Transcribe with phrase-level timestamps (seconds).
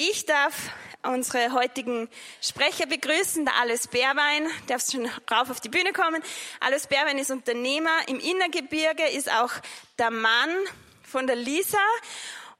[0.00, 0.54] Ich darf
[1.02, 2.08] unsere heutigen
[2.40, 6.22] Sprecher begrüßen, der Alois Bärwein, darfst schon rauf auf die Bühne kommen.
[6.60, 9.50] Alois Bärwein ist Unternehmer im Innergebirge, ist auch
[9.98, 10.50] der Mann
[11.02, 11.78] von der Lisa.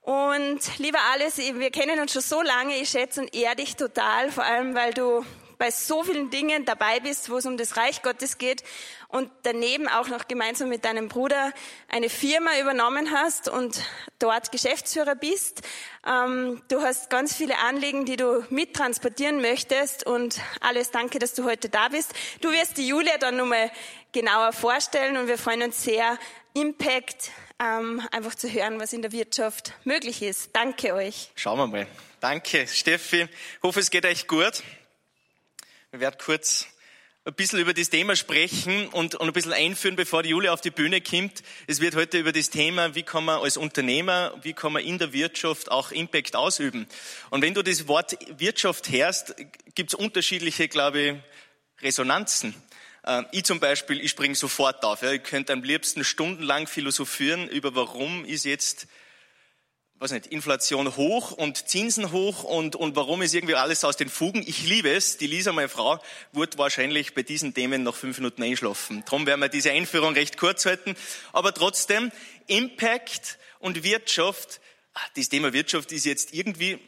[0.01, 4.33] Und lieber Alois, wir kennen uns schon so lange, ich schätze und ehre dich total,
[4.33, 5.25] vor allem weil du
[5.59, 8.63] bei so vielen Dingen dabei bist, wo es um das Reich Gottes geht
[9.09, 11.51] und daneben auch noch gemeinsam mit deinem Bruder
[11.89, 13.83] eine Firma übernommen hast und
[14.19, 15.61] dort Geschäftsführer bist.
[16.07, 21.43] Ähm, du hast ganz viele Anliegen, die du mittransportieren möchtest und alles danke, dass du
[21.43, 22.13] heute da bist.
[22.39, 23.69] Du wirst die Julia dann nochmal
[24.13, 26.17] genauer vorstellen und wir freuen uns sehr,
[26.53, 30.55] Impact ähm, einfach zu hören, was in der Wirtschaft möglich ist.
[30.55, 31.31] Danke euch.
[31.35, 31.87] Schauen wir mal.
[32.21, 33.23] Danke, Steffi.
[33.23, 34.63] Ich hoffe, es geht euch gut.
[35.91, 36.67] Wir werden kurz
[37.25, 40.61] ein bisschen über das Thema sprechen und, und ein bisschen einführen, bevor die Julia auf
[40.61, 41.41] die Bühne kommt.
[41.65, 44.99] Es wird heute über das Thema, wie kann man als Unternehmer, wie kann man in
[44.99, 46.87] der Wirtschaft auch Impact ausüben.
[47.31, 49.35] Und wenn du das Wort Wirtschaft hörst,
[49.73, 51.15] gibt es unterschiedliche, glaube ich,
[51.81, 52.53] Resonanzen.
[53.03, 55.01] Äh, ich zum Beispiel, ich springe sofort auf.
[55.01, 58.85] Ich könnte am liebsten stundenlang philosophieren über, warum ist jetzt
[59.99, 64.09] was nicht, Inflation hoch und Zinsen hoch und, und warum ist irgendwie alles aus den
[64.09, 64.41] Fugen.
[64.45, 65.17] Ich liebe es.
[65.17, 65.99] Die Lisa, meine Frau,
[66.31, 69.03] wird wahrscheinlich bei diesen Themen noch fünf Minuten einschlafen.
[69.05, 70.95] Darum werden wir diese Einführung recht kurz halten.
[71.33, 72.11] Aber trotzdem,
[72.47, 74.61] Impact und Wirtschaft,
[74.93, 76.79] ah, das Thema Wirtschaft ist jetzt irgendwie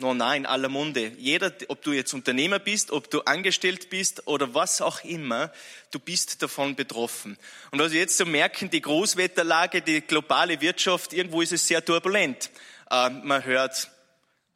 [0.00, 1.10] No, nein, in aller Munde.
[1.18, 5.52] Jeder, ob du jetzt Unternehmer bist, ob du angestellt bist oder was auch immer,
[5.90, 7.36] du bist davon betroffen.
[7.72, 11.84] Und also jetzt zu so merken, die Großwetterlage, die globale Wirtschaft, irgendwo ist es sehr
[11.84, 12.48] turbulent.
[12.92, 13.90] Äh, man hört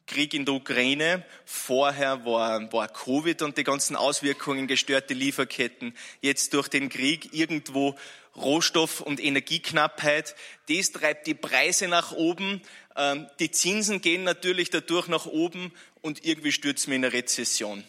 [0.07, 6.53] Krieg in der Ukraine, vorher war, war Covid und die ganzen Auswirkungen, gestörte Lieferketten, jetzt
[6.53, 7.97] durch den Krieg irgendwo
[8.35, 10.35] Rohstoff- und Energieknappheit.
[10.69, 12.61] Das treibt die Preise nach oben.
[12.95, 17.83] Ähm, die Zinsen gehen natürlich dadurch nach oben und irgendwie stürzen wir in eine Rezession.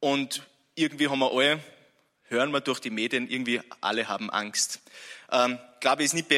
[0.00, 0.42] Und
[0.74, 1.60] irgendwie haben wir alle,
[2.24, 4.80] hören wir durch die Medien, irgendwie alle haben Angst.
[5.30, 6.30] Ähm, glaube ich, ist nicht,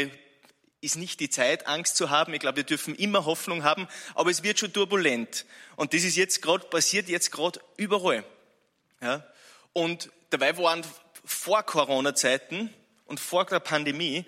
[0.80, 2.34] ist nicht die Zeit, Angst zu haben.
[2.34, 5.46] Ich glaube, wir dürfen immer Hoffnung haben, aber es wird schon turbulent.
[5.76, 8.24] Und das ist jetzt gerade, passiert jetzt gerade überall.
[9.00, 9.24] Ja?
[9.72, 10.84] Und dabei waren
[11.24, 12.72] vor Corona-Zeiten
[13.06, 14.24] und vor der Pandemie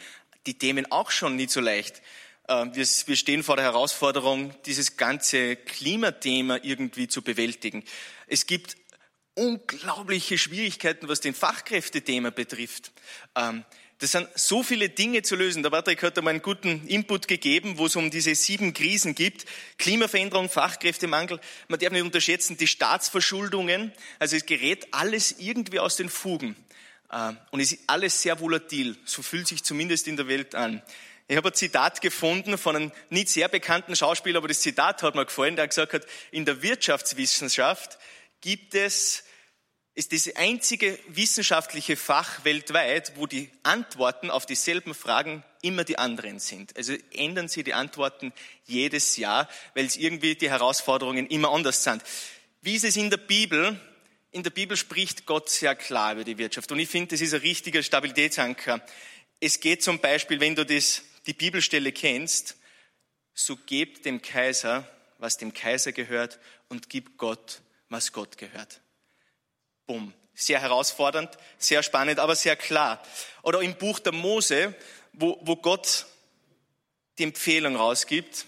[0.46, 2.00] die Themen auch schon nicht so leicht.
[2.48, 7.84] Äh, wir stehen vor der Herausforderung, dieses ganze Klimathema irgendwie zu bewältigen.
[8.26, 8.76] Es gibt
[9.34, 12.92] unglaubliche Schwierigkeiten, was den Fachkräftethema betrifft.
[13.36, 13.64] Ähm,
[14.00, 15.64] das sind so viele Dinge zu lösen.
[15.64, 19.44] Der Patrick hat einmal einen guten Input gegeben, wo es um diese sieben Krisen gibt.
[19.76, 21.40] Klimaveränderung, Fachkräftemangel.
[21.66, 23.92] Man darf nicht unterschätzen, die Staatsverschuldungen.
[24.20, 26.54] Also es gerät alles irgendwie aus den Fugen.
[27.10, 28.96] Äh, und es ist alles sehr volatil.
[29.04, 30.82] So fühlt sich zumindest in der Welt an.
[31.30, 35.14] Ich habe ein Zitat gefunden von einem nicht sehr bekannten Schauspieler, aber das Zitat hat
[35.14, 37.98] mir gefallen, der gesagt hat, in der Wirtschaftswissenschaft
[38.40, 39.24] gibt es,
[39.94, 46.38] ist das einzige wissenschaftliche Fach weltweit, wo die Antworten auf dieselben Fragen immer die anderen
[46.38, 46.74] sind.
[46.76, 48.32] Also ändern sie die Antworten
[48.64, 52.02] jedes Jahr, weil es irgendwie die Herausforderungen immer anders sind.
[52.62, 53.78] Wie ist es in der Bibel?
[54.30, 56.70] In der Bibel spricht Gott sehr klar über die Wirtschaft.
[56.70, 58.80] Und ich finde, das ist ein richtiger Stabilitätsanker.
[59.40, 62.56] Es geht zum Beispiel, wenn du das, die Bibelstelle kennst,
[63.34, 64.88] so gebt dem Kaiser,
[65.18, 66.38] was dem Kaiser gehört,
[66.68, 68.80] und gib Gott, was Gott gehört.
[69.86, 70.12] Bumm.
[70.34, 73.02] Sehr herausfordernd, sehr spannend, aber sehr klar.
[73.42, 74.72] Oder im Buch der Mose,
[75.12, 76.06] wo, wo Gott
[77.18, 78.46] die Empfehlung rausgibt,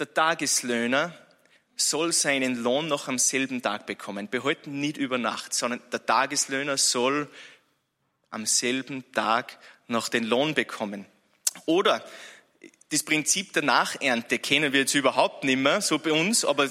[0.00, 1.16] der Tageslöhner
[1.76, 4.28] soll seinen Lohn noch am selben Tag bekommen.
[4.28, 7.28] Behalten nicht über Nacht, sondern der Tageslöhner soll
[8.30, 11.06] am selben Tag noch den Lohn bekommen.
[11.66, 12.04] Oder
[12.90, 16.68] das Prinzip der Nachernte kennen wir jetzt überhaupt nicht mehr, so bei uns, aber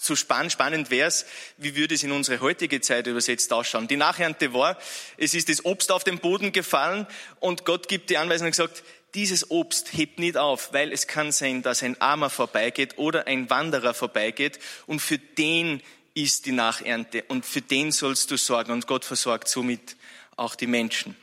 [0.00, 1.26] so spannend, spannend wäre es,
[1.56, 3.88] wie würde es in unsere heutige Zeit übersetzt ausschauen.
[3.88, 4.78] Die Nachernte war,
[5.16, 7.06] es ist das Obst auf den Boden gefallen
[7.40, 8.84] und Gott gibt die Anweisung und gesagt,
[9.14, 13.48] dieses Obst hebt nicht auf, weil es kann sein, dass ein Armer vorbeigeht oder ein
[13.50, 15.82] Wanderer vorbeigeht und für den
[16.14, 19.96] ist die Nachernte und für den sollst du sorgen und Gott versorgt somit
[20.36, 21.16] auch die Menschen.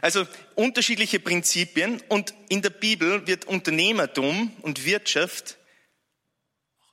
[0.00, 5.56] Also unterschiedliche Prinzipien und in der Bibel wird Unternehmertum und Wirtschaft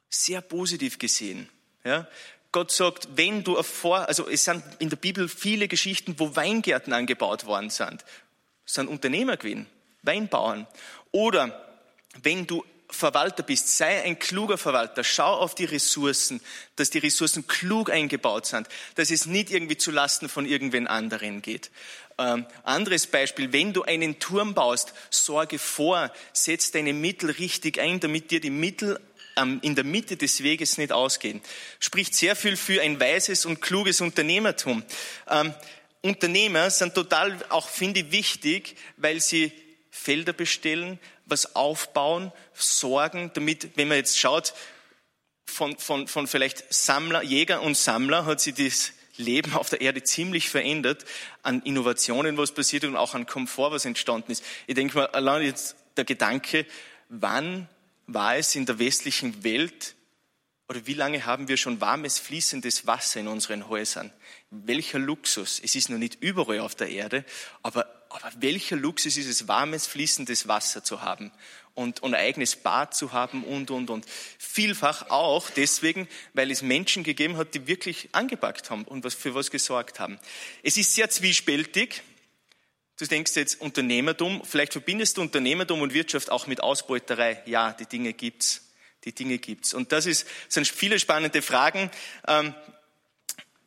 [0.09, 1.49] sehr positiv gesehen.
[1.83, 2.07] Ja?
[2.51, 6.93] Gott sagt, wenn du vor, also es sind in der Bibel viele Geschichten, wo Weingärten
[6.93, 8.03] angebaut worden sind,
[8.65, 9.67] sind Unternehmer gewesen.
[10.03, 10.67] Weinbauern.
[11.11, 11.65] Oder
[12.21, 15.03] wenn du Verwalter bist, sei ein kluger Verwalter.
[15.03, 16.41] Schau auf die Ressourcen,
[16.75, 21.41] dass die Ressourcen klug eingebaut sind, dass es nicht irgendwie zu Lasten von irgendwen anderen
[21.43, 21.69] geht.
[22.17, 27.99] Ähm, anderes Beispiel, wenn du einen Turm baust, sorge vor, setz deine Mittel richtig ein,
[27.99, 28.99] damit dir die Mittel
[29.61, 31.39] in der Mitte des Weges nicht ausgehen.
[31.79, 34.83] Spricht sehr viel für ein weises und kluges Unternehmertum.
[35.29, 35.53] Ähm,
[36.01, 39.53] Unternehmer sind total auch, finde ich, wichtig, weil sie
[39.89, 44.53] Felder bestellen, was aufbauen, sorgen, damit, wenn man jetzt schaut,
[45.45, 50.03] von, von, von vielleicht Sammler, Jäger und Sammler hat sich das Leben auf der Erde
[50.03, 51.05] ziemlich verändert,
[51.43, 54.43] an Innovationen, was passiert und auch an Komfort, was entstanden ist.
[54.67, 56.65] Ich denke mal, allein jetzt der Gedanke,
[57.09, 57.67] wann
[58.07, 59.95] war es in der westlichen Welt
[60.69, 64.13] oder wie lange haben wir schon warmes, fließendes Wasser in unseren Häusern?
[64.51, 65.59] Welcher Luxus.
[65.63, 67.25] Es ist noch nicht überall auf der Erde,
[67.63, 71.31] aber, aber welcher Luxus ist es, warmes, fließendes Wasser zu haben
[71.75, 74.05] und, und ein eigenes Bad zu haben und, und, und.
[74.37, 79.35] Vielfach auch deswegen, weil es Menschen gegeben hat, die wirklich angepackt haben und was, für
[79.35, 80.19] was gesorgt haben.
[80.63, 82.01] Es ist sehr zwiespältig.
[82.97, 87.41] Du denkst jetzt Unternehmertum, vielleicht verbindest du Unternehmertum und Wirtschaft auch mit Ausbeuterei.
[87.45, 88.65] Ja, die Dinge gibt's.
[89.05, 89.73] Die Dinge gibt's.
[89.73, 91.89] Und das ist, sind viele spannende Fragen.
[92.27, 92.53] Ähm,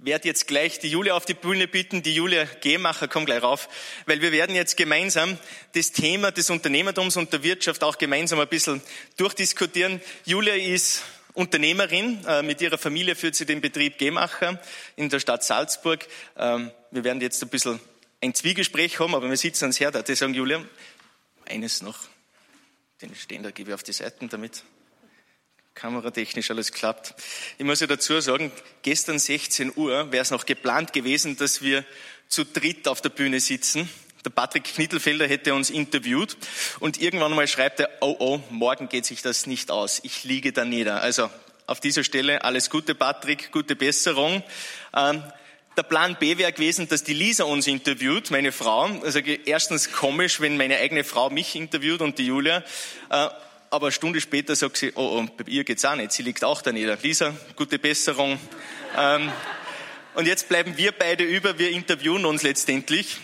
[0.04, 2.02] werde jetzt gleich die Julia auf die Bühne bitten.
[2.02, 3.68] Die Julia Gehmacher, komm gleich rauf,
[4.06, 5.38] weil wir werden jetzt gemeinsam
[5.74, 8.82] das Thema des Unternehmertums und der Wirtschaft auch gemeinsam ein bisschen
[9.16, 10.00] durchdiskutieren.
[10.24, 11.02] Julia ist
[11.34, 12.24] Unternehmerin.
[12.26, 14.60] Äh, mit ihrer Familie führt sie den Betrieb Gehmacher
[14.96, 16.06] in der Stadt Salzburg.
[16.36, 17.80] Ähm, wir werden jetzt ein bisschen
[18.20, 20.06] ein Zwiegespräch haben, aber wir sitzen ans Herd.
[20.08, 20.62] Die sagen, Julia,
[21.46, 21.98] eines noch.
[23.00, 24.62] Den Ständer gebe ich auf die Seiten, damit
[25.74, 27.14] kameratechnisch alles klappt.
[27.58, 28.52] Ich muss ja dazu sagen,
[28.82, 31.84] gestern 16 Uhr wäre es noch geplant gewesen, dass wir
[32.28, 33.88] zu dritt auf der Bühne sitzen.
[34.24, 36.36] Der Patrick Knittelfelder hätte uns interviewt
[36.78, 40.00] und irgendwann mal schreibt er, oh oh, morgen geht sich das nicht aus.
[40.04, 41.02] Ich liege da nieder.
[41.02, 41.28] Also
[41.66, 44.42] auf dieser Stelle alles Gute, Patrick, gute Besserung.
[44.94, 45.24] Ähm,
[45.76, 48.84] der Plan B wäre gewesen, dass die Lisa uns interviewt, meine Frau.
[49.02, 52.62] Also erstens komisch, wenn meine eigene Frau mich interviewt und die Julia.
[53.10, 53.28] Äh,
[53.72, 56.12] aber eine Stunde später sagt sie, oh, oh bei ihr geht's auch nicht.
[56.12, 56.98] Sie liegt auch da nieder.
[57.00, 58.38] Lisa, gute Besserung.
[58.98, 59.32] Ähm,
[60.14, 61.58] und jetzt bleiben wir beide über.
[61.58, 63.16] Wir interviewen uns letztendlich.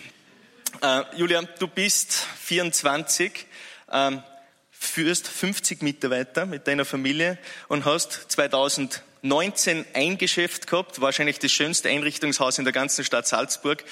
[0.81, 3.45] Äh, Julia, du bist 24,
[3.91, 4.23] ähm,
[4.71, 7.37] führst 50 Mitarbeiter mit deiner Familie
[7.67, 13.27] und hast 2000 19 ein Geschäft gehabt, wahrscheinlich das schönste Einrichtungshaus in der ganzen Stadt
[13.27, 13.83] Salzburg.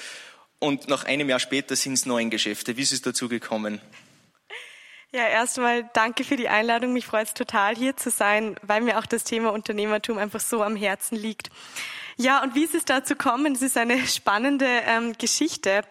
[0.58, 2.78] Und nach einem Jahr später sind es neun Geschäfte.
[2.78, 3.82] Wie ist es dazu gekommen?
[5.10, 6.92] Ja, erstmal danke für die Einladung.
[6.92, 10.62] Mich freut es total, hier zu sein, weil mir auch das Thema Unternehmertum einfach so
[10.62, 11.48] am Herzen liegt.
[12.18, 13.54] Ja, und wie ist es dazu gekommen?
[13.54, 15.82] Es ist eine spannende ähm, Geschichte,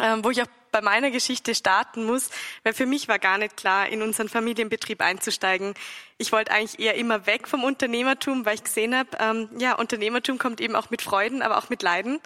[0.00, 2.30] ähm, wo ich auch bei meiner Geschichte starten muss,
[2.64, 5.74] weil für mich war gar nicht klar, in unseren Familienbetrieb einzusteigen.
[6.18, 10.36] Ich wollte eigentlich eher immer weg vom Unternehmertum, weil ich gesehen habe, ähm, ja, Unternehmertum
[10.36, 12.18] kommt eben auch mit Freuden, aber auch mit Leiden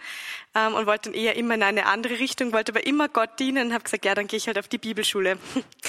[0.54, 3.66] ähm, und wollte dann eher immer in eine andere Richtung, wollte aber immer Gott dienen
[3.66, 5.36] und habe gesagt, ja, dann gehe ich halt auf die Bibelschule.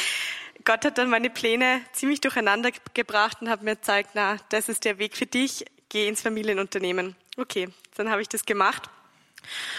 [0.66, 4.84] Gott hat dann meine Pläne ziemlich durcheinander gebracht und hat mir gezeigt, na, das ist
[4.84, 7.16] der Weg für dich, geh ins Familienunternehmen.
[7.38, 8.90] Okay, dann habe ich das gemacht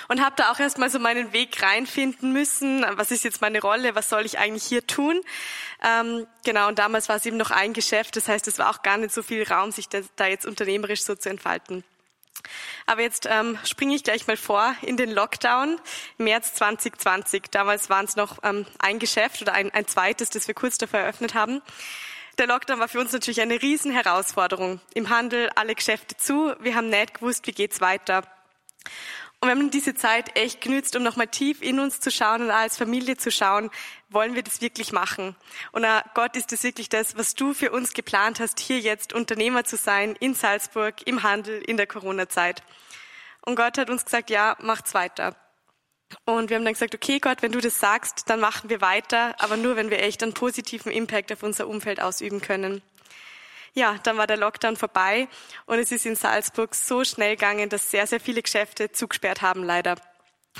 [0.08, 2.84] und habe da auch erstmal so meinen Weg reinfinden müssen.
[2.96, 3.94] Was ist jetzt meine Rolle?
[3.94, 5.20] Was soll ich eigentlich hier tun?
[5.84, 8.16] Ähm, genau, und damals war es eben noch ein Geschäft.
[8.16, 11.14] Das heißt, es war auch gar nicht so viel Raum, sich da jetzt unternehmerisch so
[11.14, 11.84] zu entfalten.
[12.86, 15.80] Aber jetzt ähm, springe ich gleich mal vor in den Lockdown,
[16.18, 17.44] März 2020.
[17.50, 21.00] Damals waren es noch ähm, ein Geschäft oder ein, ein zweites, das wir kurz davor
[21.00, 21.62] eröffnet haben.
[22.38, 24.80] Der Lockdown war für uns natürlich eine Riesenherausforderung.
[24.94, 26.54] Im Handel alle Geschäfte zu.
[26.60, 28.22] Wir haben nicht gewusst, wie geht's weiter.
[29.42, 32.50] Und wir haben diese Zeit echt genützt, um nochmal tief in uns zu schauen und
[32.50, 33.70] als Familie zu schauen,
[34.10, 35.34] wollen wir das wirklich machen?
[35.72, 39.14] Und uh, Gott, ist das wirklich das, was du für uns geplant hast, hier jetzt
[39.14, 42.62] Unternehmer zu sein, in Salzburg, im Handel, in der Corona-Zeit?
[43.40, 45.34] Und Gott hat uns gesagt, ja, macht's weiter.
[46.26, 49.36] Und wir haben dann gesagt, okay Gott, wenn du das sagst, dann machen wir weiter,
[49.38, 52.82] aber nur, wenn wir echt einen positiven Impact auf unser Umfeld ausüben können
[53.74, 55.28] ja, dann war der Lockdown vorbei
[55.66, 59.64] und es ist in Salzburg so schnell gegangen, dass sehr, sehr viele Geschäfte zugesperrt haben,
[59.64, 59.96] leider.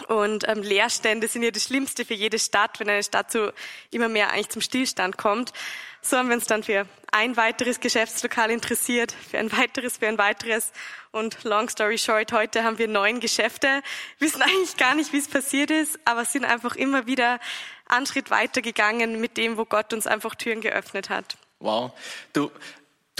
[0.09, 3.51] Und ähm, Leerstände sind ja das Schlimmste für jede Stadt, wenn eine Stadt so
[3.91, 5.53] immer mehr eigentlich zum Stillstand kommt.
[6.01, 10.17] So haben wir uns dann für ein weiteres Geschäftslokal interessiert, für ein weiteres, für ein
[10.17, 10.73] weiteres.
[11.11, 13.83] Und long story short, heute haben wir neun Geschäfte,
[14.19, 17.41] wissen eigentlich gar nicht, wie es passiert ist, aber sind einfach immer wieder
[17.87, 21.37] einen Schritt weitergegangen mit dem, wo Gott uns einfach Türen geöffnet hat.
[21.59, 21.93] Wow.
[22.33, 22.51] Du,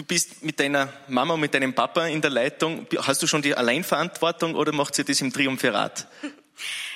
[0.01, 2.87] Du bist mit deiner Mama und mit deinem Papa in der Leitung.
[3.03, 6.07] Hast du schon die Alleinverantwortung oder macht sie das im Triumphirat?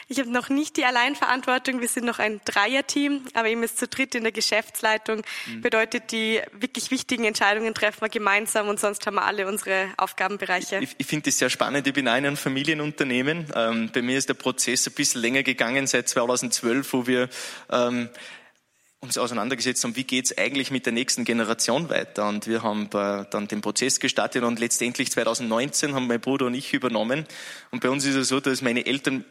[0.08, 1.80] Ich habe noch nicht die Alleinverantwortung.
[1.80, 5.22] Wir sind noch ein Dreierteam, aber eben ist zu dritt in der Geschäftsleitung.
[5.46, 5.62] Mhm.
[5.62, 10.80] Bedeutet, die wirklich wichtigen Entscheidungen treffen wir gemeinsam und sonst haben wir alle unsere Aufgabenbereiche.
[10.82, 11.86] Ich, ich finde das sehr spannend.
[11.86, 13.46] Ich bin auch in einem Familienunternehmen.
[13.54, 17.30] Ähm, bei mir ist der Prozess ein bisschen länger gegangen, seit 2012, wo wir
[17.70, 18.10] ähm,
[19.04, 22.26] uns auseinandergesetzt haben, wie geht's eigentlich mit der nächsten Generation weiter.
[22.26, 26.54] Und wir haben äh, dann den Prozess gestartet und letztendlich 2019 haben mein Bruder und
[26.54, 27.26] ich übernommen.
[27.70, 29.24] Und bei uns ist es so, dass meine Eltern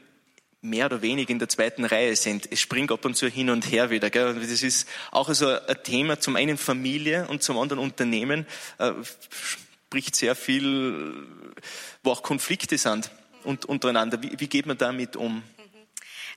[0.61, 2.49] mehr oder weniger in der zweiten Reihe sind.
[2.51, 4.09] Es springt ab und zu hin und her wieder.
[4.09, 4.35] Gell?
[4.35, 8.45] Das ist auch so ein Thema, zum einen Familie und zum anderen Unternehmen,
[8.77, 8.91] äh,
[9.89, 11.27] spricht sehr viel,
[12.03, 13.11] wo auch Konflikte sind
[13.43, 14.21] und untereinander.
[14.21, 15.43] Wie, wie geht man damit um?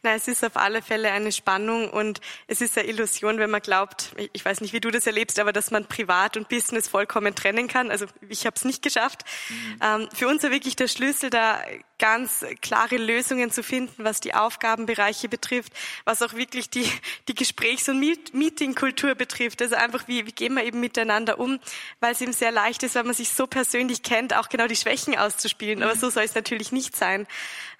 [0.02, 3.60] Na, es ist auf alle Fälle eine Spannung und es ist eine Illusion, wenn man
[3.60, 7.34] glaubt, ich weiß nicht, wie du das erlebst, aber dass man Privat und Business vollkommen
[7.34, 7.90] trennen kann.
[7.90, 9.24] Also ich habe es nicht geschafft.
[9.48, 9.78] Mhm.
[9.82, 11.60] Ähm, für uns war wirklich der Schlüssel, da
[11.98, 15.72] ganz klare Lösungen zu finden, was die Aufgabenbereiche betrifft,
[16.04, 16.90] was auch wirklich die,
[17.28, 19.62] die Gesprächs- und Meetingkultur betrifft.
[19.62, 21.58] Also einfach, wie, wie gehen wir eben miteinander um,
[22.00, 24.76] weil es eben sehr leicht ist, wenn man sich so persönlich kennt, auch genau die
[24.76, 25.82] Schwächen auszuspielen.
[25.82, 25.98] Aber mhm.
[25.98, 27.26] so soll es natürlich nicht sein,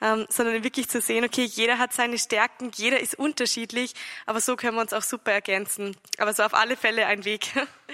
[0.00, 3.94] ähm, sondern wirklich zu sehen, okay, jeder hat seine Stärken, jeder ist unterschiedlich,
[4.24, 5.96] aber so können wir uns auch super ergänzen.
[6.18, 7.48] Aber so auf alle Fälle ein Weg.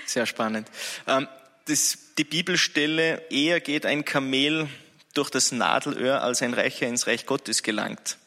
[0.07, 0.69] Sehr spannend.
[1.07, 1.26] Ähm,
[1.67, 4.69] das, die Bibelstelle, eher geht ein Kamel
[5.14, 8.19] durch das Nadelöhr als ein Reicher ins Reich Gottes gelangt.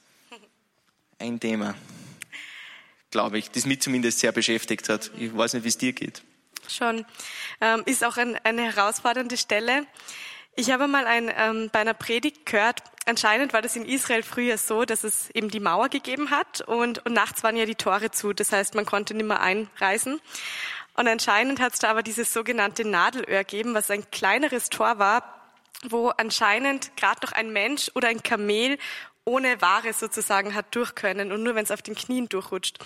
[1.19, 1.75] Ein Thema,
[3.11, 5.11] glaube ich, das mich zumindest sehr beschäftigt hat.
[5.17, 6.21] Ich weiß nicht, wie es dir geht.
[6.67, 7.05] Schon.
[7.61, 9.85] Ähm, ist auch ein, eine herausfordernde Stelle.
[10.55, 14.57] Ich habe mal ein, ähm, bei einer Predigt gehört, anscheinend war das in Israel früher
[14.57, 18.11] so, dass es eben die Mauer gegeben hat und, und nachts waren ja die Tore
[18.11, 18.33] zu.
[18.33, 20.21] Das heißt, man konnte nicht mehr einreisen.
[20.93, 25.44] Und anscheinend hat es da aber dieses sogenannte Nadelöhr gegeben, was ein kleineres Tor war,
[25.91, 28.77] wo anscheinend gerade noch ein Mensch oder ein Kamel
[29.25, 32.77] ohne Ware sozusagen hat durch können und nur wenn es auf den Knien durchrutscht.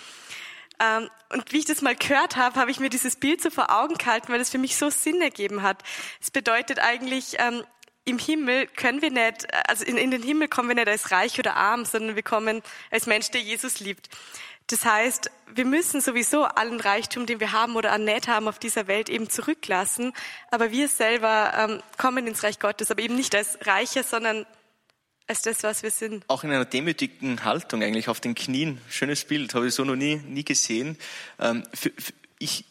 [0.80, 3.70] Ähm, und wie ich das mal gehört habe, habe ich mir dieses Bild so vor
[3.70, 5.82] Augen gehalten, weil es für mich so Sinn ergeben hat.
[6.20, 7.62] Es bedeutet eigentlich, ähm,
[8.06, 11.38] im Himmel können wir nicht, also in, in den Himmel kommen wir nicht als reich
[11.38, 14.08] oder arm, sondern wir kommen als Mensch, der Jesus liebt.
[14.70, 18.60] Das heißt, wir müssen sowieso allen Reichtum, den wir haben oder an Näht haben auf
[18.60, 20.12] dieser Welt eben zurücklassen.
[20.50, 24.46] Aber wir selber ähm, kommen ins Reich Gottes, aber eben nicht als Reiche, sondern
[25.26, 26.24] als das, was wir sind.
[26.28, 28.80] Auch in einer demütigen Haltung eigentlich auf den Knien.
[28.88, 30.96] Schönes Bild, habe ich so noch nie, nie gesehen.
[31.40, 32.64] Ähm, für, für, ich,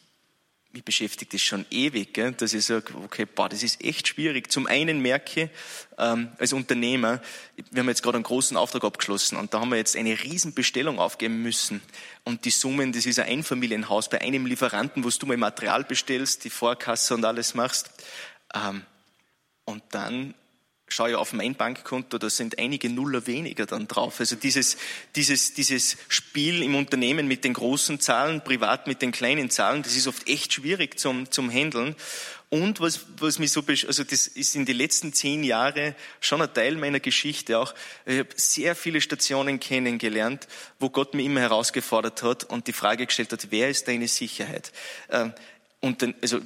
[0.72, 4.52] mich beschäftigt das schon ewig, dass ich sage, okay, boah, das ist echt schwierig.
[4.52, 5.50] Zum einen merke ich
[5.98, 7.20] ähm, als Unternehmer,
[7.70, 10.98] wir haben jetzt gerade einen großen Auftrag abgeschlossen und da haben wir jetzt eine Riesenbestellung
[10.98, 11.82] aufgeben müssen.
[12.24, 16.44] Und die Summen, das ist ein Einfamilienhaus bei einem Lieferanten, wo du mal Material bestellst,
[16.44, 17.90] die Vorkasse und alles machst.
[18.54, 18.82] Ähm,
[19.64, 20.34] und dann
[20.90, 24.20] schaue ich auf mein Bankkonto, da sind einige Nuller weniger dann drauf.
[24.20, 24.76] Also dieses,
[25.14, 29.96] dieses, dieses Spiel im Unternehmen mit den großen Zahlen, privat mit den kleinen Zahlen, das
[29.96, 31.94] ist oft echt schwierig zum, zum Handeln.
[32.50, 36.52] Und was, was mich so, also das ist in den letzten zehn Jahren schon ein
[36.52, 37.72] Teil meiner Geschichte auch.
[38.04, 40.48] Ich habe sehr viele Stationen kennengelernt,
[40.80, 44.72] wo Gott mir immer herausgefordert hat und die Frage gestellt hat, wer ist deine Sicherheit?
[45.10, 45.32] Ähm,
[45.78, 46.40] und dann, also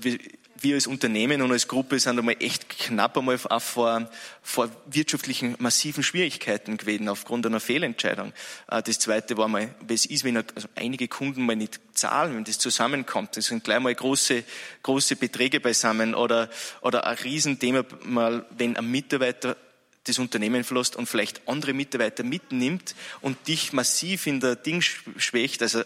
[0.61, 4.11] wir als Unternehmen und als Gruppe sind einmal echt knapp einmal auch vor,
[4.43, 8.33] vor wirtschaftlichen massiven Schwierigkeiten gewesen aufgrund einer Fehlentscheidung.
[8.71, 12.45] Äh, das zweite war mal, was ist, wenn also einige Kunden mal nicht zahlen, wenn
[12.45, 13.37] das zusammenkommt.
[13.37, 14.45] Das sind gleich mal große,
[14.83, 19.57] große Beträge beisammen oder, oder ein Riesenthema mal, wenn ein Mitarbeiter
[20.05, 25.63] das Unternehmen verlässt und vielleicht andere Mitarbeiter mitnimmt und dich massiv in der Ding schwächt.
[25.63, 25.83] Also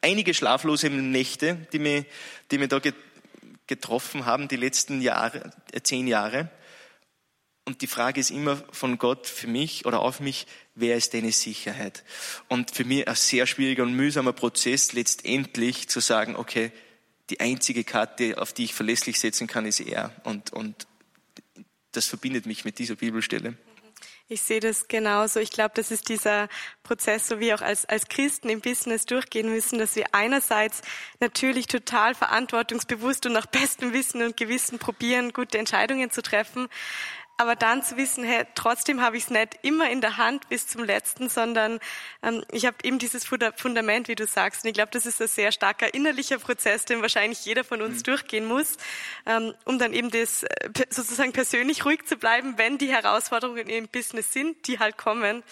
[0.00, 2.04] einige schlaflose Nächte, die mir,
[2.50, 2.80] die mir da
[3.66, 6.50] getroffen haben die letzten Jahre, äh, zehn Jahre.
[7.64, 10.46] Und die Frage ist immer von Gott für mich oder auf mich,
[10.76, 12.04] wer ist deine Sicherheit?
[12.48, 16.70] Und für mich ein sehr schwieriger und mühsamer Prozess, letztendlich zu sagen, okay,
[17.28, 20.14] die einzige Karte, auf die ich verlässlich setzen kann, ist er.
[20.22, 20.86] Und, und
[21.90, 23.56] das verbindet mich mit dieser Bibelstelle.
[24.28, 25.38] Ich sehe das genauso.
[25.38, 26.48] Ich glaube, das ist dieser
[26.82, 30.82] Prozess, so wie auch als, als Christen im Business durchgehen müssen, dass wir einerseits
[31.20, 36.68] natürlich total verantwortungsbewusst und nach bestem Wissen und Gewissen probieren, gute Entscheidungen zu treffen
[37.38, 40.66] aber dann zu wissen, hey, trotzdem habe ich es nicht immer in der Hand bis
[40.66, 41.78] zum letzten, sondern
[42.22, 44.64] ähm, ich habe eben dieses Fundament, wie du sagst.
[44.64, 47.98] Und ich glaube, das ist ein sehr starker innerlicher Prozess, den wahrscheinlich jeder von uns
[47.98, 48.02] mhm.
[48.04, 48.76] durchgehen muss,
[49.26, 50.48] ähm, um dann eben das äh,
[50.88, 55.42] sozusagen persönlich ruhig zu bleiben, wenn die Herausforderungen im Business sind, die halt kommen.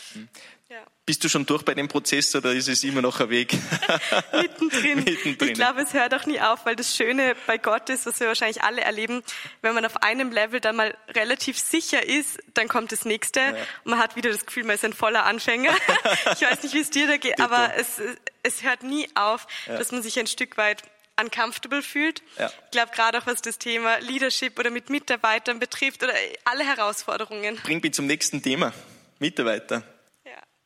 [1.07, 3.52] Bist du schon durch bei dem Prozess oder ist es immer noch ein Weg?
[4.33, 4.97] Mittendrin.
[5.04, 5.49] Mittendrin.
[5.49, 8.28] Ich glaube, es hört auch nie auf, weil das Schöne bei Gott ist, was wir
[8.28, 9.23] wahrscheinlich alle erleben,
[9.61, 13.49] wenn man auf einem Level dann mal relativ sicher ist, dann kommt das nächste ja.
[13.85, 15.75] und man hat wieder das Gefühl, man ist ein voller Anfänger.
[16.33, 18.00] ich weiß nicht, wie es dir da geht, aber es,
[18.43, 19.76] es hört nie auf, ja.
[19.76, 20.83] dass man sich ein Stück weit
[21.21, 22.23] uncomfortable fühlt.
[22.38, 22.47] Ja.
[22.47, 26.14] Ich glaube, gerade auch was das Thema Leadership oder mit Mitarbeitern betrifft oder
[26.45, 27.57] alle Herausforderungen.
[27.62, 28.73] Bringt mich zum nächsten Thema.
[29.19, 29.85] Mitarbeiter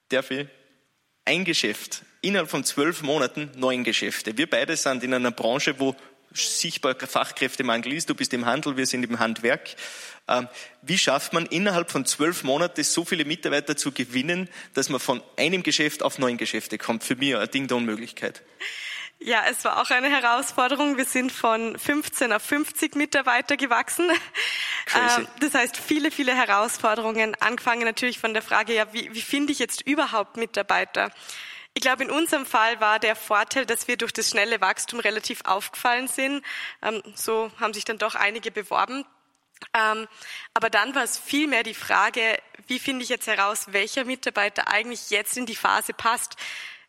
[0.08, 0.46] darf ich
[1.24, 4.36] ein Geschäft Innerhalb von zwölf Monaten neun Geschäfte.
[4.36, 5.94] Wir beide sind in einer Branche, wo
[6.32, 8.10] sichtbar Fachkräftemangel ist.
[8.10, 9.76] Du bist im Handel, wir sind im Handwerk.
[10.26, 10.48] Ähm,
[10.82, 15.22] wie schafft man innerhalb von zwölf Monaten so viele Mitarbeiter zu gewinnen, dass man von
[15.36, 17.04] einem Geschäft auf neun Geschäfte kommt?
[17.04, 18.42] Für mich ein Ding der Unmöglichkeit.
[19.20, 20.96] Ja, es war auch eine Herausforderung.
[20.96, 24.08] Wir sind von 15 auf 50 Mitarbeiter gewachsen.
[24.86, 25.20] Crazy.
[25.20, 27.34] Ähm, das heißt, viele, viele Herausforderungen.
[27.40, 31.10] Angefangen natürlich von der Frage, ja, wie, wie finde ich jetzt überhaupt Mitarbeiter?
[31.74, 35.40] Ich glaube, in unserem Fall war der Vorteil, dass wir durch das schnelle Wachstum relativ
[35.44, 36.44] aufgefallen sind.
[36.80, 39.04] Ähm, so haben sich dann doch einige beworben.
[39.74, 40.06] Ähm,
[40.54, 45.10] aber dann war es vielmehr die Frage, wie finde ich jetzt heraus, welcher Mitarbeiter eigentlich
[45.10, 46.36] jetzt in die Phase passt.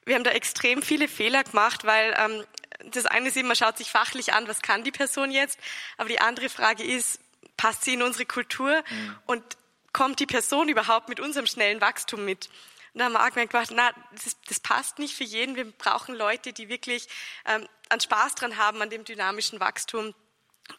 [0.09, 2.43] Wir haben da extrem viele Fehler gemacht, weil ähm,
[2.91, 5.59] das eine ist eben, man schaut sich fachlich an, was kann die Person jetzt,
[5.97, 7.19] aber die andere Frage ist,
[7.57, 9.19] passt sie in unsere Kultur mhm.
[9.27, 9.43] und
[9.93, 12.49] kommt die Person überhaupt mit unserem schnellen Wachstum mit?
[12.93, 15.55] Und da haben wir auch gemerkt, na, das, das, passt nicht für jeden.
[15.55, 17.07] Wir brauchen Leute, die wirklich
[17.45, 20.15] ähm, einen Spaß dran haben an dem dynamischen Wachstum.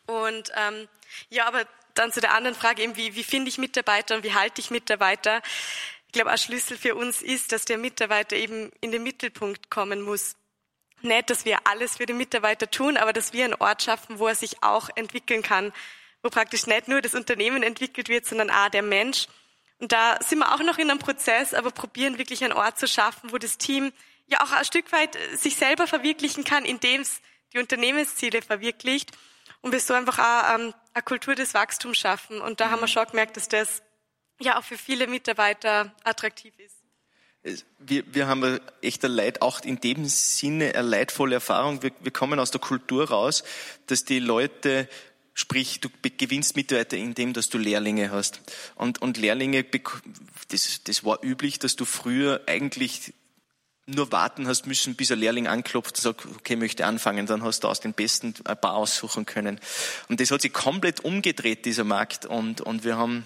[0.07, 0.89] Und ähm,
[1.29, 4.35] ja, aber dann zu der anderen Frage eben, wie, wie finde ich Mitarbeiter und wie
[4.35, 5.41] halte ich Mitarbeiter?
[6.11, 10.03] Ich glaube, ein Schlüssel für uns ist, dass der Mitarbeiter eben in den Mittelpunkt kommen
[10.03, 10.35] muss.
[11.03, 14.27] Nicht, dass wir alles für den Mitarbeiter tun, aber dass wir einen Ort schaffen, wo
[14.27, 15.73] er sich auch entwickeln kann,
[16.21, 19.29] wo praktisch nicht nur das Unternehmen entwickelt wird, sondern auch der Mensch.
[19.79, 22.89] Und da sind wir auch noch in einem Prozess, aber probieren wirklich einen Ort zu
[22.89, 23.93] schaffen, wo das Team
[24.27, 27.21] ja auch ein Stück weit sich selber verwirklichen kann, indem es
[27.53, 29.13] die Unternehmensziele verwirklicht
[29.61, 32.41] und wir so einfach auch ähm, eine Kultur des Wachstums schaffen.
[32.41, 32.71] Und da mhm.
[32.73, 33.85] haben wir schon gemerkt, dass das
[34.41, 36.77] ja auch für viele Mitarbeiter attraktiv ist.
[37.79, 41.83] Wir, wir haben echt ein Leid, auch in dem Sinne eine leidvolle Erfahrung.
[41.83, 43.45] Wir, wir kommen aus der Kultur raus,
[43.87, 44.89] dass die Leute
[45.33, 48.43] Sprich, du gewinnst Mitarbeiter, indem dass du Lehrlinge hast.
[48.75, 49.65] Und, und Lehrlinge,
[50.49, 53.15] das, das war üblich, dass du früher eigentlich
[53.87, 57.61] nur warten hast müssen, bis ein Lehrling anklopft und sagt, okay, möchte anfangen, dann hast
[57.61, 59.61] du aus den Besten ein paar aussuchen können.
[60.09, 62.27] Und das hat sich komplett umgedreht, dieser Markt.
[62.27, 63.25] Und, und wir haben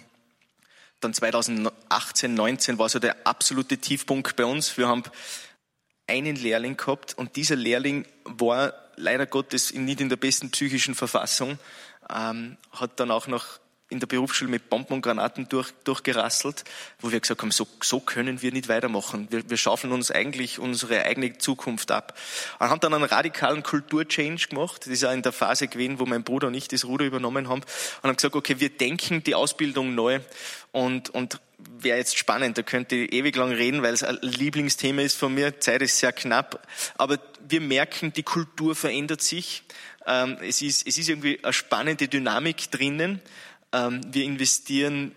[1.05, 4.77] dann 2018, 19 war so der absolute Tiefpunkt bei uns.
[4.77, 5.03] Wir haben
[6.07, 11.59] einen Lehrling gehabt und dieser Lehrling war leider Gottes nicht in der besten psychischen Verfassung,
[12.11, 13.59] ähm, hat dann auch noch
[13.95, 16.65] in der Berufsschule mit Bomben und Granaten durch, durchgerasselt,
[17.01, 19.29] wo wir gesagt haben, so, so können wir nicht weitermachen.
[19.31, 22.19] Wir, wir schaufeln uns eigentlich unsere eigene Zukunft ab.
[22.59, 24.83] Und haben dann einen radikalen Kulturchange gemacht.
[24.85, 27.49] Das ist auch in der Phase gewesen, wo mein Bruder und ich das Ruder übernommen
[27.49, 27.63] haben.
[28.03, 30.21] Und haben gesagt, okay, wir denken die Ausbildung neu
[30.73, 31.41] und, und
[31.81, 35.35] wäre jetzt spannend, da könnte ich ewig lang reden, weil es ein Lieblingsthema ist von
[35.35, 35.61] mir.
[35.61, 36.67] Zeit ist sehr knapp.
[36.97, 39.63] Aber wir merken, die Kultur verändert sich.
[40.07, 43.21] Ähm, es ist, es ist irgendwie eine spannende Dynamik drinnen.
[43.75, 45.13] Ähm, wir investieren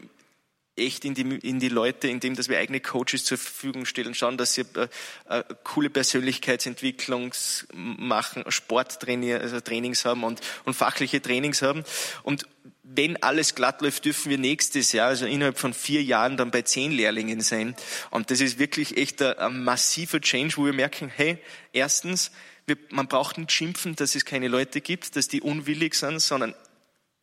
[0.76, 4.38] echt in die, in die Leute, indem dass wir eigene Coaches zur Verfügung stellen, schauen,
[4.38, 4.88] dass sie äh,
[5.30, 7.34] äh, coole Persönlichkeitsentwicklung
[7.74, 11.84] machen, Sporttrainings also haben und, und fachliche Trainings haben.
[12.24, 12.46] Und
[12.84, 16.62] wenn alles glatt läuft, dürfen wir nächstes Jahr, also innerhalb von vier Jahren, dann bei
[16.62, 17.76] zehn Lehrlingen sein.
[18.12, 21.38] Und das ist wirklich echt ein, ein massiver Change, wo wir merken, hey,
[21.74, 22.32] erstens,
[22.66, 26.54] wir, man braucht nicht schimpfen, dass es keine Leute gibt, dass die unwillig sind, sondern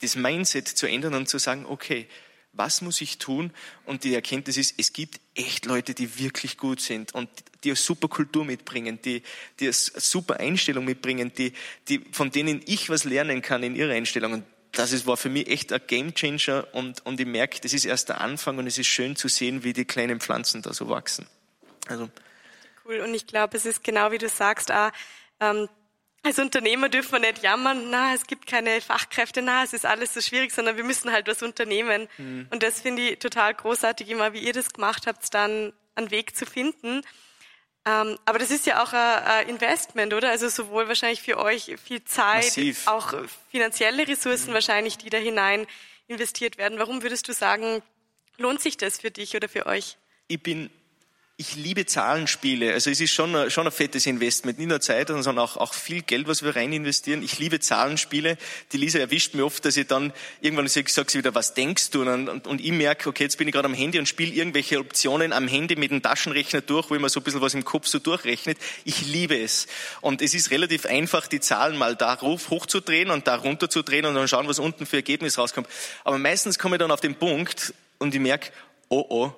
[0.05, 2.09] das Mindset zu ändern und zu sagen, okay,
[2.57, 3.53] was muss ich tun?
[3.85, 7.29] Und die Erkenntnis ist, es gibt echt Leute, die wirklich gut sind und
[7.65, 9.23] die eine super Kultur mitbringen, die,
[9.59, 11.53] die eine super Einstellung mitbringen, die,
[11.89, 14.33] die, von denen ich was lernen kann in ihrer Einstellung.
[14.35, 17.85] Und das ist, war für mich echt ein Gamechanger und, und ich merke, das ist
[17.85, 20.89] erst der Anfang und es ist schön zu sehen, wie die kleinen Pflanzen da so
[20.89, 21.27] wachsen.
[21.87, 22.09] Also.
[22.85, 23.01] Cool.
[23.01, 24.91] Und ich glaube, es ist genau wie du sagst, auch,
[25.41, 25.69] ähm,
[26.25, 30.15] als Unternehmer dürfen wir nicht jammern, na, es gibt keine Fachkräfte, na, es ist alles
[30.15, 32.09] so schwierig, sondern wir müssen halt was unternehmen.
[32.17, 32.49] Mhm.
[32.51, 36.35] Und das finde ich total großartig, immer wie ihr das gemacht habt, dann einen Weg
[36.35, 37.03] zu finden.
[37.87, 40.31] Ähm, aber das ist ja auch ein Investment, oder?
[40.31, 42.87] Also sowohl wahrscheinlich für euch viel Zeit, Massiv.
[42.87, 43.13] auch
[43.51, 44.55] finanzielle Ressourcen mhm.
[44.55, 45.67] wahrscheinlich, die da hinein
[46.07, 46.79] investiert werden.
[46.79, 47.83] Warum würdest du sagen,
[48.39, 49.99] lohnt sich das für dich oder für euch?
[50.29, 50.71] Ich bin
[51.37, 52.75] ich liebe Zahlenspiele.
[52.75, 54.59] Also es ist schon schon ein fettes Investment.
[54.59, 57.25] Nicht nur Zeit, sondern auch, auch viel Geld, was wir rein investieren.
[57.25, 58.39] Ich liebe Zahlenspiele.
[58.71, 61.91] Die Lisa erwischt mir oft, dass ich dann irgendwann sage, sag sie wieder, was denkst
[61.91, 62.03] du?
[62.03, 64.79] Und, und, und ich merke, okay, jetzt bin ich gerade am Handy und spiele irgendwelche
[64.79, 67.65] Optionen am Handy mit dem Taschenrechner durch, wo ich mir so ein bisschen was im
[67.65, 68.59] Kopf so durchrechnet.
[68.85, 69.67] Ich liebe es.
[70.03, 74.29] Und es ist relativ einfach, die Zahlen mal da hochzudrehen und da runterzudrehen und dann
[74.29, 75.67] schauen, was unten für Ergebnis rauskommt.
[76.05, 78.53] Aber meistens komme ich dann auf den Punkt und ich merke,
[78.89, 79.33] oh oh,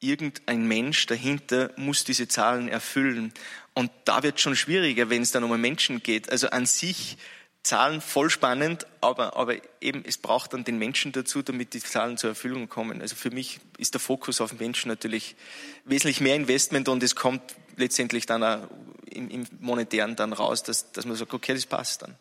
[0.00, 3.32] irgendein Mensch dahinter muss diese Zahlen erfüllen.
[3.74, 6.30] Und da wird es schon schwieriger, wenn es dann um einen Menschen geht.
[6.30, 7.18] Also an sich
[7.62, 12.16] Zahlen voll spannend, aber, aber eben es braucht dann den Menschen dazu, damit die Zahlen
[12.16, 13.02] zur Erfüllung kommen.
[13.02, 15.36] Also für mich ist der Fokus auf den Menschen natürlich
[15.84, 17.42] wesentlich mehr Investment und es kommt
[17.76, 18.68] letztendlich dann auch
[19.10, 22.16] im, im Monetären dann raus, dass, dass man sagt, okay, das passt dann.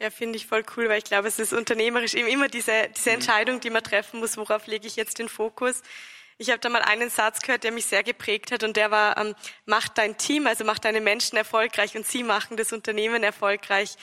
[0.00, 3.10] Ja, finde ich voll cool, weil ich glaube, es ist unternehmerisch eben immer diese, diese
[3.10, 3.14] mhm.
[3.16, 5.82] Entscheidung, die man treffen muss, worauf lege ich jetzt den Fokus.
[6.38, 9.16] Ich habe da mal einen Satz gehört, der mich sehr geprägt hat und der war,
[9.16, 13.96] ähm, mach dein Team, also mach deine Menschen erfolgreich und sie machen das Unternehmen erfolgreich.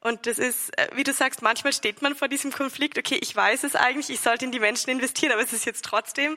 [0.00, 3.34] Und das ist, äh, wie du sagst, manchmal steht man vor diesem Konflikt, okay, ich
[3.34, 6.36] weiß es eigentlich, ich sollte in die Menschen investieren, aber es ist jetzt trotzdem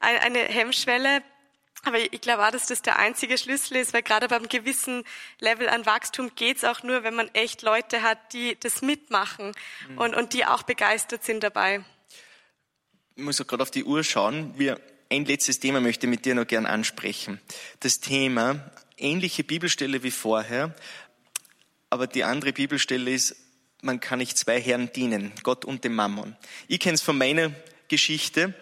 [0.00, 1.22] eine, Hemmschwelle.
[1.84, 5.04] Aber ich glaube auch, dass das der einzige Schlüssel ist, weil gerade beim gewissen
[5.38, 9.52] Level an Wachstum geht's auch nur, wenn man echt Leute hat, die das mitmachen
[9.88, 9.98] mhm.
[9.98, 11.82] und, und die auch begeistert sind dabei.
[13.16, 14.54] Ich muss auch gerade auf die Uhr schauen.
[14.58, 14.80] Wir,
[15.10, 17.40] ein letztes Thema möchte ich mit dir noch gern ansprechen.
[17.80, 20.74] Das Thema, ähnliche Bibelstelle wie vorher,
[21.90, 23.34] aber die andere Bibelstelle ist,
[23.82, 26.36] man kann nicht zwei Herren dienen, Gott und dem Mammon.
[26.68, 27.50] Ich kenne es von meiner
[27.88, 28.54] Geschichte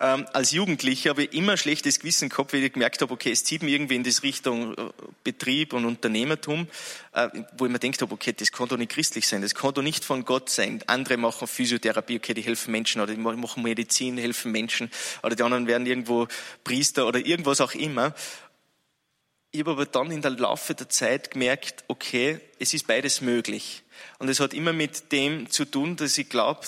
[0.00, 3.44] ähm, als Jugendlicher habe ich immer schlechtes Gewissen gehabt, weil ich gemerkt habe, okay, es
[3.44, 4.90] zieht mich irgendwie in das Richtung äh,
[5.22, 6.66] Betrieb und Unternehmertum,
[7.12, 9.72] äh, wo ich mir gedacht habe, okay, das kann doch nicht christlich sein, das kann
[9.72, 10.82] doch nicht von Gott sein.
[10.88, 14.90] Andere machen Physiotherapie, okay, die helfen Menschen oder die machen Medizin, helfen Menschen
[15.22, 16.26] oder die anderen werden irgendwo
[16.64, 18.14] Priester oder irgendwas auch immer.
[19.52, 23.84] Ich habe aber dann in der Laufe der Zeit gemerkt, okay, es ist beides möglich.
[24.18, 26.66] Und es hat immer mit dem zu tun, dass ich glaube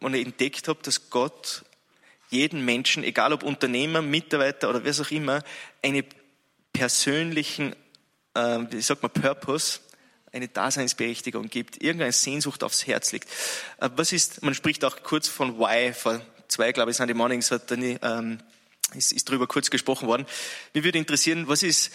[0.00, 1.63] und entdeckt habe, dass Gott
[2.34, 5.42] jeden Menschen, egal ob Unternehmer, Mitarbeiter oder wer auch immer,
[5.82, 6.04] einen
[6.72, 7.74] persönlichen,
[8.34, 9.80] äh, wie sagt man, Purpose,
[10.32, 13.28] eine Daseinsberechtigung gibt, irgendeine Sehnsucht aufs Herz liegt.
[13.78, 17.50] Äh, was ist, man spricht auch kurz von Why, vor zwei, glaube ich, Sunday Mornings
[17.50, 18.38] hat dann, ähm,
[18.94, 20.26] ist, ist darüber kurz gesprochen worden.
[20.74, 21.92] Mich würde interessieren, was ist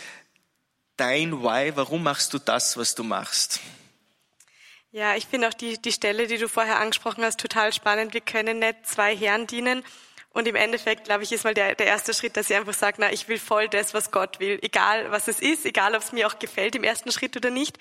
[0.97, 1.73] dein Why?
[1.75, 3.60] Warum machst du das, was du machst?
[4.91, 8.13] Ja, ich finde auch die, die Stelle, die du vorher angesprochen hast, total spannend.
[8.15, 9.84] Wir können nicht zwei Herren dienen.
[10.31, 12.97] Und im Endeffekt, glaube ich, ist mal der, der erste Schritt, dass ich einfach sage,
[12.99, 14.59] na, ich will voll das, was Gott will.
[14.61, 17.77] Egal, was es ist, egal, ob es mir auch gefällt im ersten Schritt oder nicht.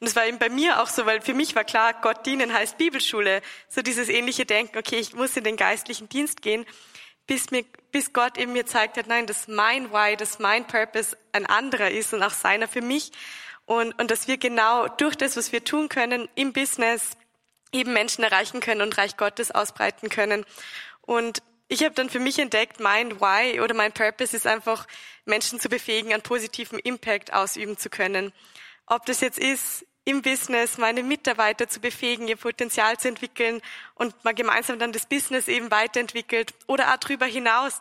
[0.00, 2.54] Und es war eben bei mir auch so, weil für mich war klar, Gott dienen
[2.54, 3.42] heißt Bibelschule.
[3.68, 6.64] So dieses ähnliche Denken, okay, ich muss in den geistlichen Dienst gehen,
[7.26, 11.18] bis mir, bis Gott eben mir zeigt hat, nein, dass mein Why, dass mein Purpose
[11.32, 13.12] ein anderer ist und auch seiner für mich.
[13.66, 17.10] Und, und dass wir genau durch das, was wir tun können im Business,
[17.72, 20.44] eben Menschen erreichen können und Reich Gottes ausbreiten können.
[21.02, 24.88] Und ich habe dann für mich entdeckt, mein Why oder mein Purpose ist einfach,
[25.24, 28.32] Menschen zu befähigen, einen positiven Impact ausüben zu können.
[28.86, 33.62] Ob das jetzt ist, im Business meine Mitarbeiter zu befähigen, ihr Potenzial zu entwickeln
[33.94, 37.78] und man gemeinsam dann das Business eben weiterentwickelt oder auch darüber hinaus.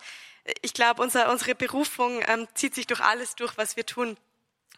[0.62, 4.18] Ich glaube, unser, unsere Berufung ähm, zieht sich durch alles durch, was wir tun.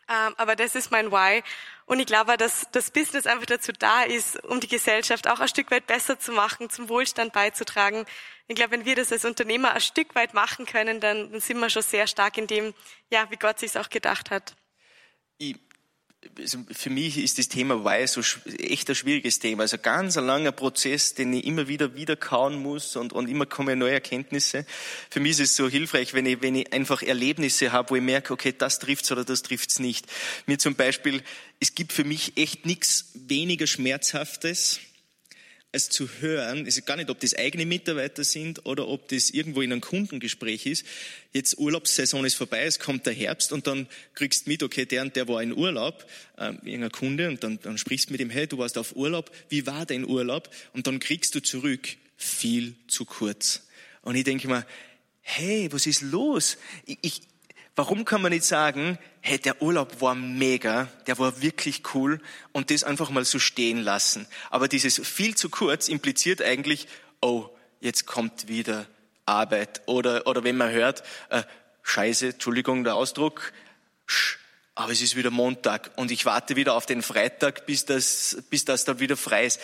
[0.08, 1.44] Ähm, aber das ist mein Why.
[1.92, 5.50] Und ich glaube, dass das Business einfach dazu da ist, um die Gesellschaft auch ein
[5.50, 8.06] Stück weit besser zu machen, zum Wohlstand beizutragen.
[8.48, 11.70] Ich glaube, wenn wir das als Unternehmer ein Stück weit machen können, dann, sind wir
[11.70, 12.74] schon sehr stark in dem,
[13.10, 14.56] ja, wie Gott sich auch gedacht hat.
[15.38, 15.58] Ich
[16.38, 18.22] also für mich ist das Thema Why so
[18.60, 19.64] echt ein schwieriges Thema.
[19.64, 23.46] Also ganz ein langer Prozess, den ich immer wieder wieder kauen muss und, und immer
[23.46, 24.66] kommen neue Erkenntnisse.
[25.10, 28.04] Für mich ist es so hilfreich, wenn ich, wenn ich einfach Erlebnisse habe, wo ich
[28.04, 30.06] merke, okay, das trifft's oder das trifft's nicht.
[30.46, 31.24] Mir zum Beispiel,
[31.60, 34.80] es gibt für mich echt nichts weniger Schmerzhaftes,
[35.74, 39.62] es zu hören, ist gar nicht, ob das eigene Mitarbeiter sind oder ob das irgendwo
[39.62, 40.86] in einem Kundengespräch ist.
[41.32, 45.04] Jetzt Urlaubssaison ist vorbei, es kommt der Herbst und dann kriegst du mit, okay, der
[45.04, 46.06] und der war in Urlaub,
[46.38, 49.32] äh, irgendein Kunde und dann, dann sprichst du mit ihm, hey, du warst auf Urlaub,
[49.48, 50.50] wie war dein Urlaub?
[50.74, 53.68] Und dann kriegst du zurück, viel zu kurz.
[54.02, 54.66] Und ich denke mir,
[55.22, 56.58] hey, was ist los?
[56.86, 57.22] Ich, ich,
[57.76, 62.20] Warum kann man nicht sagen, hey, der Urlaub war mega, der war wirklich cool
[62.52, 64.28] und das einfach mal so stehen lassen.
[64.50, 66.88] Aber dieses viel zu kurz impliziert eigentlich,
[67.22, 67.48] oh,
[67.80, 68.88] jetzt kommt wieder
[69.26, 69.82] Arbeit.
[69.86, 71.44] Oder, oder wenn man hört, äh,
[71.84, 73.54] Scheiße, Entschuldigung der Ausdruck,
[74.06, 74.38] sch,
[74.76, 78.66] aber es ist wieder Montag und ich warte wieder auf den Freitag, bis das, bis
[78.66, 79.60] das dann wieder frei ist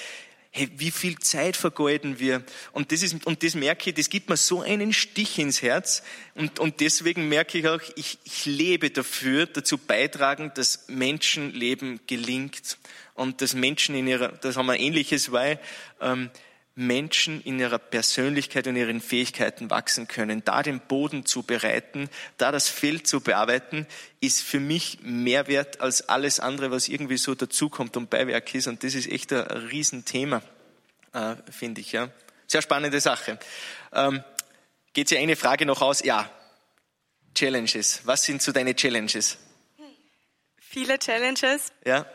[0.57, 2.43] hey, wie viel Zeit vergeuden wir?
[2.71, 6.03] Und das ist, und das merke ich, das gibt mir so einen Stich ins Herz.
[6.33, 12.77] Und, und deswegen merke ich auch, ich, ich lebe dafür, dazu beitragen, dass Menschenleben gelingt.
[13.13, 15.59] Und dass Menschen in ihrer, das haben wir ähnliches, weil,
[16.01, 16.29] ähm,
[16.77, 20.43] Menschen in ihrer Persönlichkeit und ihren Fähigkeiten wachsen können.
[20.45, 23.87] Da den Boden zu bereiten, da das Feld zu bearbeiten,
[24.19, 28.67] ist für mich mehr wert als alles andere, was irgendwie so dazukommt und Beiwerk ist.
[28.67, 30.43] Und das ist echt ein Riesenthema,
[31.13, 31.93] äh, finde ich.
[31.93, 32.09] Ja.
[32.45, 33.39] Sehr spannende Sache.
[33.91, 34.23] Ähm,
[34.93, 36.03] geht sich eine Frage noch aus?
[36.03, 36.29] Ja.
[37.33, 38.01] Challenges.
[38.03, 39.39] Was sind so deine Challenges?
[40.59, 41.71] Viele Challenges.
[41.85, 42.05] Ja.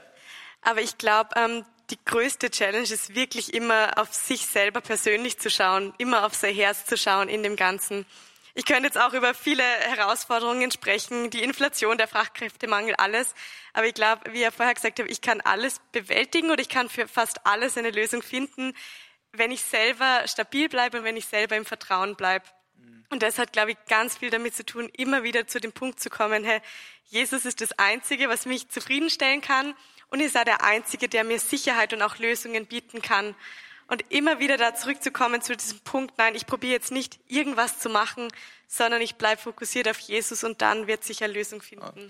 [0.61, 5.51] Aber ich glaube, ähm, die größte Challenge ist wirklich immer auf sich selber persönlich zu
[5.51, 8.07] schauen, immer auf sein Herz zu schauen in dem Ganzen.
[8.55, 13.35] Ich könnte jetzt auch über viele Herausforderungen sprechen, die Inflation, der Fachkräftemangel, alles.
[13.75, 16.89] Aber ich glaube, wie er vorher gesagt hat, ich kann alles bewältigen oder ich kann
[16.89, 18.73] für fast alles eine Lösung finden,
[19.33, 22.47] wenn ich selber stabil bleibe und wenn ich selber im Vertrauen bleibe.
[23.11, 26.01] Und das hat, glaube ich, ganz viel damit zu tun, immer wieder zu dem Punkt
[26.01, 26.63] zu kommen, hey,
[27.05, 29.75] Jesus ist das Einzige, was mich zufriedenstellen kann
[30.13, 33.35] und ist auch der Einzige, der mir Sicherheit und auch Lösungen bieten kann.
[33.89, 37.89] Und immer wieder da zurückzukommen zu diesem Punkt, nein, ich probiere jetzt nicht irgendwas zu
[37.89, 38.29] machen,
[38.69, 42.01] sondern ich bleibe fokussiert auf Jesus und dann wird sich eine Lösung finden.